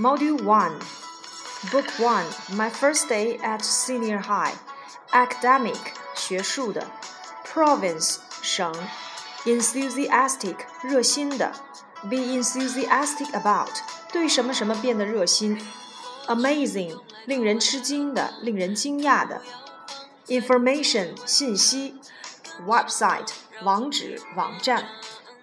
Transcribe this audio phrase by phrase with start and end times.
[0.00, 0.72] Module 1
[1.70, 2.24] Book 1
[2.56, 4.54] My First Day at Senior High
[5.12, 5.78] Academic
[6.14, 6.86] 学术的
[7.44, 8.72] Province 省
[9.44, 11.52] Enthusiastic 热心的
[12.02, 13.70] Be enthusiastic about
[14.12, 15.58] 对什么什么变得热心
[16.26, 19.42] Amazing 令人吃惊的，令人惊讶的
[20.26, 22.00] Information 信息
[22.66, 23.28] Website
[23.62, 24.88] 网址网站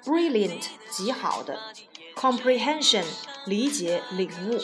[0.05, 1.59] Brilliant 极好的
[2.15, 3.05] Comprehension
[3.48, 4.58] 理解领悟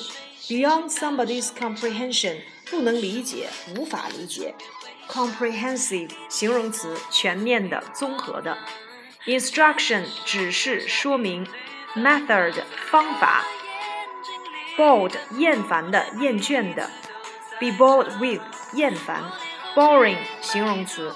[0.46, 2.36] ，beyond somebody's comprehension
[2.70, 4.54] 不能理解，无法理解。
[5.08, 8.58] comprehensive 形容词，全面的、综合的。
[9.26, 11.46] instruction 指示、说明。
[11.96, 12.54] method
[12.90, 13.44] 方法。
[14.76, 16.90] bored 厌烦的、厌倦的。
[17.60, 18.42] be bored with
[18.74, 19.22] 厌烦。
[19.74, 21.14] boring 形容词。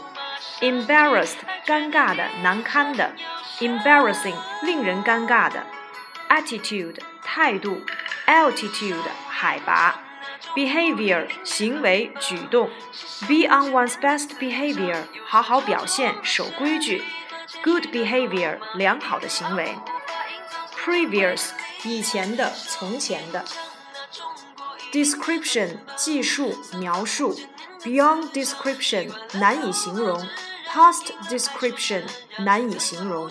[0.60, 3.12] embarrassed 尴尬的、难堪的。
[3.58, 5.66] embarrassing 令人尴尬的。
[6.29, 7.81] attitude 态度，
[8.25, 8.95] altitude
[9.27, 9.99] 海拔，
[10.55, 12.69] behavior 行为举动，
[13.27, 17.03] be on one's best behavior 好好表现守规矩，
[17.63, 19.75] good behavior 良好的行为，
[20.75, 21.49] previous
[21.83, 23.45] 以前的从前的，
[24.91, 27.37] description 记述描述，
[27.83, 30.27] beyond description 难以形容，
[30.71, 32.03] past description
[32.39, 33.29] 难以形容，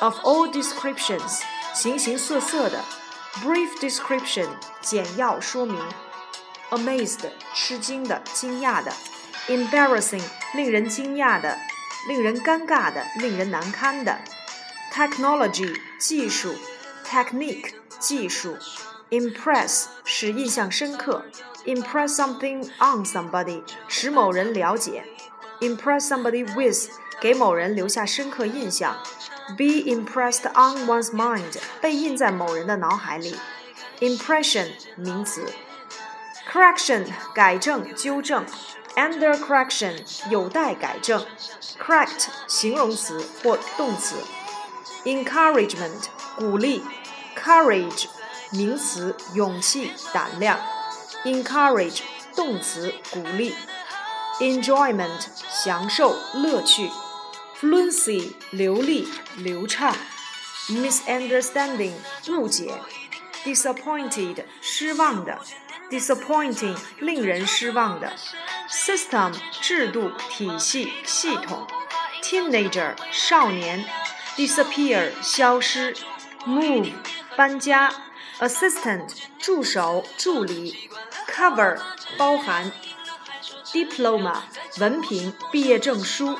[0.00, 1.42] of all descriptions
[1.73, 2.83] 形形色色的
[3.43, 4.47] ，brief description
[4.81, 5.79] 简要说明
[6.71, 8.91] ，amazed 吃惊的、惊讶的
[9.47, 10.23] ，embarrassing
[10.55, 11.57] 令人惊讶的、
[12.07, 14.19] 令人尴尬的、令人难堪的
[14.91, 16.55] ，technology 技术
[17.05, 18.57] ，technique 技术
[19.11, 21.23] ，impress 使印象深刻
[21.65, 25.05] ，impress something on somebody 使某人了解
[25.60, 28.96] ，impress somebody with 给某人留下深刻印象。
[29.56, 33.36] be impressed on one's mind，被印在某人的脑海里。
[34.00, 35.46] impression 名词，
[36.50, 38.44] correction 改正、纠正，
[38.96, 40.00] under correction
[40.30, 41.24] 有待改正，
[41.78, 44.16] correct 形容词或动词，
[45.04, 46.06] encouragement
[46.36, 46.82] 鼓励，
[47.36, 48.06] courage
[48.50, 50.58] 名词勇气、胆量，
[51.24, 52.00] encourage
[52.34, 53.54] 动词鼓励，
[54.40, 55.26] enjoyment
[55.63, 56.89] 享受、乐趣。
[57.59, 59.05] fluency 流利
[59.35, 59.93] 流畅
[60.69, 61.91] ，misunderstanding
[62.29, 62.71] 误解
[63.43, 65.37] ，disappointed 失望的
[65.89, 68.13] ，disappointing 令人失望的
[68.69, 71.67] ，system 制度体系系统
[72.23, 73.83] ，teenager 少年
[74.37, 75.93] ，disappear 消失
[76.47, 76.93] ，move
[77.35, 77.93] 搬家
[78.39, 80.89] ，assistant 助手助理
[81.27, 81.77] ，cover
[82.17, 82.71] 包含
[83.72, 84.36] ，diploma
[84.78, 86.38] 文凭毕业证书。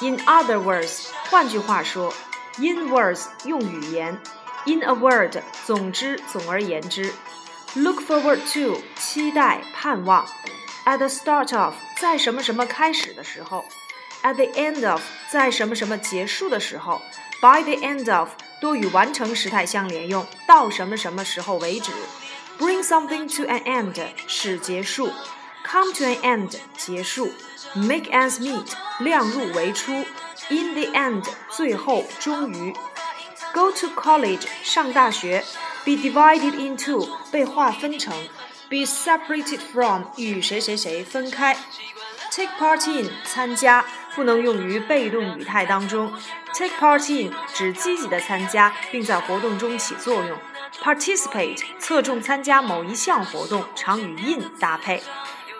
[0.00, 2.12] In other words，换句话说，
[2.58, 4.18] in words 用语言，
[4.64, 7.12] in a word 总之总而言之，
[7.74, 10.26] look forward to 期待盼望，
[10.86, 13.64] at the start of 在什么什么开始的时候，
[14.22, 17.02] at the end of 在什么什么结束的时候，
[17.40, 18.30] by the end of
[18.60, 21.92] 多与完成时态相连用，到什么什么时候为止，
[22.58, 25.10] bring something to an end 使结束
[25.75, 27.33] ，come to an end 结束
[27.73, 28.67] ，make ends meet。
[28.99, 29.91] 量入为出
[30.47, 32.73] ，in the end，最后终于
[33.53, 35.43] ，go to college，上大学
[35.83, 38.13] ，be divided into，被划分成
[38.69, 41.57] ，be separated from，与谁谁谁分开
[42.31, 43.83] ，take part in，参加，
[44.15, 46.13] 不能用于被动语态当中
[46.53, 50.37] ，take part in 指积极的参加，并在活动中起作用
[50.81, 55.03] ，participate 侧重参加某一项活动，常与 in 搭配。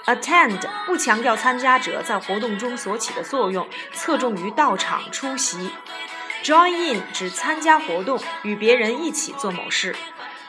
[0.05, 5.71] Attend 不强调参加者在活动中所起的作用，侧重于到场出席。
[6.43, 9.95] Join in 指参加活动，与别人一起做某事。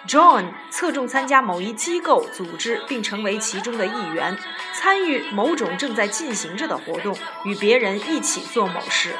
[0.07, 4.37] Join 侧重参加某一机构、组织，并成为其中的一员，
[4.75, 9.15] 参与某种正在进行着的活动，与别人一起做某事。